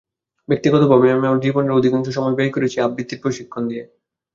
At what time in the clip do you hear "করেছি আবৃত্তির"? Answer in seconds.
2.51-3.21